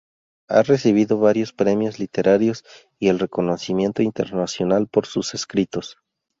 [0.49, 2.63] Ha recibido varios premios literarios
[2.97, 5.99] y el reconocimiento internacional por sus escritos.